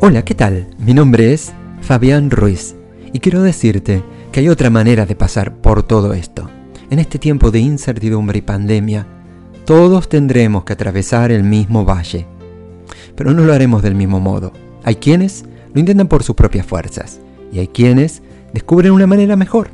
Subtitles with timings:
[0.00, 0.68] Hola, ¿qué tal?
[0.78, 2.76] Mi nombre es Fabián Ruiz
[3.12, 6.48] y quiero decirte que hay otra manera de pasar por todo esto.
[6.88, 9.08] En este tiempo de incertidumbre y pandemia,
[9.64, 12.28] todos tendremos que atravesar el mismo valle,
[13.16, 14.52] pero no lo haremos del mismo modo.
[14.84, 17.20] Hay quienes lo intentan por sus propias fuerzas
[17.50, 18.22] y hay quienes
[18.54, 19.70] descubren una manera mejor.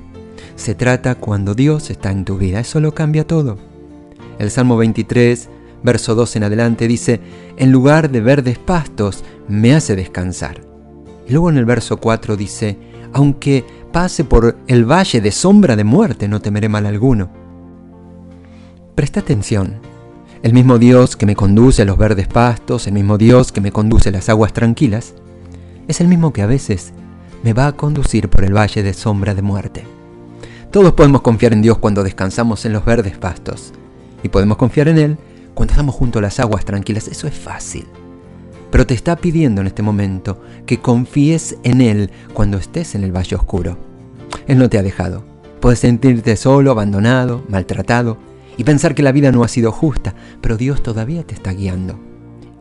[0.57, 3.59] Se trata cuando Dios está en tu vida, eso lo cambia todo.
[4.39, 5.50] El Salmo 23
[5.85, 7.21] verso 2 en adelante dice,
[7.57, 10.63] en lugar de verdes pastos, me hace descansar.
[11.29, 12.76] Y luego en el verso 4 dice,
[13.13, 17.31] aunque pase por el valle de sombra de muerte, no temeré mal alguno.
[18.95, 19.79] Presta atención.
[20.43, 23.73] El mismo Dios que me conduce a los verdes pastos, el mismo Dios que me
[23.73, 25.14] conduce a las aguas tranquilas,
[25.87, 26.93] es el mismo que a veces
[27.43, 29.85] me va a conducir por el valle de sombra de muerte.
[30.71, 33.73] Todos podemos confiar en Dios cuando descansamos en los verdes pastos,
[34.23, 35.19] y podemos confiar en Él
[35.55, 37.86] cuando estamos junto a las aguas tranquilas, eso es fácil.
[38.70, 43.17] Pero te está pidiendo en este momento que confíes en Él cuando estés en el
[43.17, 43.79] valle oscuro.
[44.48, 45.25] Él no te ha dejado.
[45.61, 48.19] Puedes sentirte solo, abandonado, maltratado
[48.56, 51.98] y pensar que la vida no ha sido justa, pero Dios todavía te está guiando.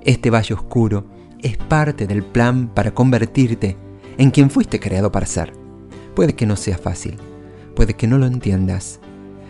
[0.03, 1.05] Este valle oscuro
[1.41, 3.75] es parte del plan para convertirte
[4.17, 5.53] en quien fuiste creado para ser.
[6.15, 7.17] Puede que no sea fácil,
[7.75, 8.99] puede que no lo entiendas,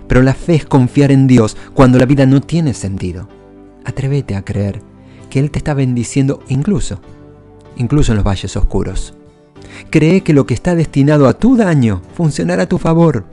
[0.07, 3.27] pero la fe es confiar en Dios cuando la vida no tiene sentido.
[3.85, 4.81] Atrévete a creer
[5.29, 6.99] que Él te está bendiciendo incluso,
[7.75, 9.13] incluso en los valles oscuros.
[9.89, 13.25] Cree que lo que está destinado a tu daño funcionará a tu favor.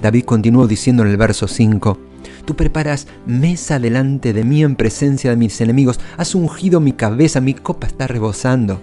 [0.00, 1.98] David continuó diciendo en el verso 5,
[2.44, 7.40] Tú preparas mesa delante de mí en presencia de mis enemigos, has ungido mi cabeza,
[7.40, 8.80] mi copa está rebosando.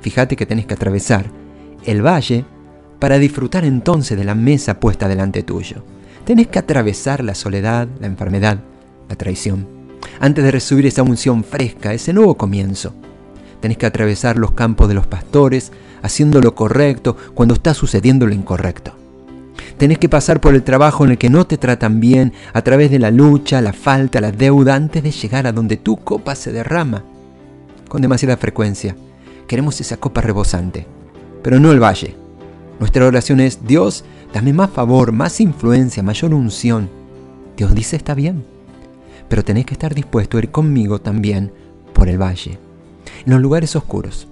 [0.00, 1.26] Fíjate que tenés que atravesar
[1.84, 2.44] el valle
[2.98, 5.84] para disfrutar entonces de la mesa puesta delante tuyo.
[6.32, 8.56] Tenés que atravesar la soledad, la enfermedad,
[9.06, 9.68] la traición,
[10.18, 12.94] antes de recibir esa unción fresca, ese nuevo comienzo.
[13.60, 18.32] Tenés que atravesar los campos de los pastores, haciendo lo correcto cuando está sucediendo lo
[18.32, 18.94] incorrecto.
[19.76, 22.90] Tenés que pasar por el trabajo en el que no te tratan bien, a través
[22.90, 26.50] de la lucha, la falta, la deuda, antes de llegar a donde tu copa se
[26.50, 27.04] derrama.
[27.90, 28.96] Con demasiada frecuencia,
[29.46, 30.86] queremos esa copa rebosante,
[31.42, 32.21] pero no el valle.
[32.78, 36.90] Nuestra oración es, Dios, dame más favor, más influencia, mayor unción.
[37.56, 38.44] Dios dice, está bien,
[39.28, 41.52] pero tenés que estar dispuesto a ir conmigo también
[41.92, 42.58] por el valle,
[43.24, 44.28] en los lugares oscuros,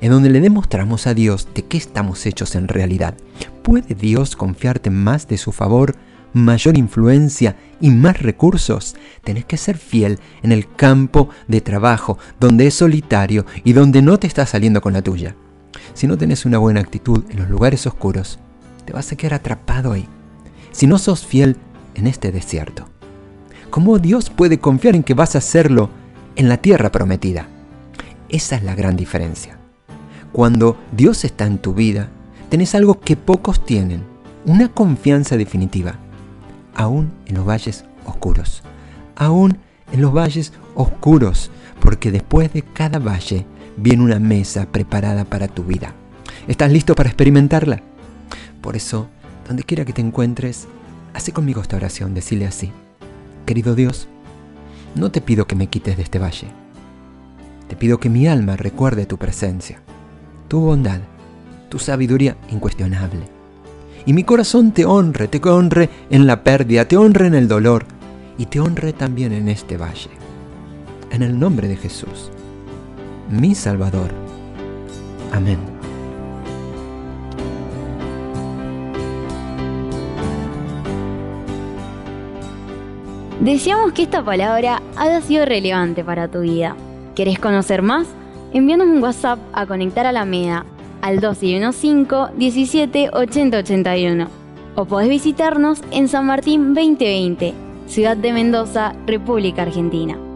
[0.00, 3.14] en donde le demostramos a Dios de qué estamos hechos en realidad.
[3.62, 5.94] ¿Puede Dios confiarte más de su favor,
[6.32, 8.96] mayor influencia y más recursos?
[9.22, 14.18] Tenés que ser fiel en el campo de trabajo, donde es solitario y donde no
[14.18, 15.36] te está saliendo con la tuya.
[15.94, 18.38] Si no tenés una buena actitud en los lugares oscuros,
[18.84, 20.08] te vas a quedar atrapado ahí.
[20.72, 21.56] Si no sos fiel
[21.94, 22.86] en este desierto,
[23.70, 25.90] ¿cómo Dios puede confiar en que vas a hacerlo
[26.36, 27.46] en la tierra prometida?
[28.28, 29.58] Esa es la gran diferencia.
[30.32, 32.08] Cuando Dios está en tu vida,
[32.48, 34.02] tenés algo que pocos tienen,
[34.46, 35.96] una confianza definitiva,
[36.74, 38.62] aún en los valles oscuros,
[39.14, 39.58] aún
[39.92, 41.50] en los valles oscuros,
[41.80, 43.46] porque después de cada valle
[43.76, 45.94] viene una mesa preparada para tu vida.
[46.48, 47.82] ¿Estás listo para experimentarla?
[48.60, 49.08] Por eso,
[49.46, 50.66] donde quiera que te encuentres,
[51.14, 52.72] hace conmigo esta oración, decile así.
[53.46, 54.08] Querido Dios,
[54.94, 56.48] no te pido que me quites de este valle.
[57.68, 59.80] Te pido que mi alma recuerde tu presencia,
[60.48, 61.00] tu bondad,
[61.68, 63.26] tu sabiduría incuestionable.
[64.04, 67.86] Y mi corazón te honre, te honre en la pérdida, te honre en el dolor
[68.36, 70.10] y te honre también en este valle.
[71.10, 72.30] En el nombre de Jesús
[73.32, 74.10] mi Salvador.
[75.32, 75.58] Amén.
[83.40, 86.76] Deseamos que esta palabra haya sido relevante para tu vida.
[87.16, 88.06] ¿Querés conocer más?
[88.52, 90.64] Envíanos un WhatsApp a Conectar a la MEDA
[91.00, 94.28] al 215 17 80 81
[94.76, 97.54] o podés visitarnos en San Martín 2020,
[97.86, 100.31] Ciudad de Mendoza, República Argentina.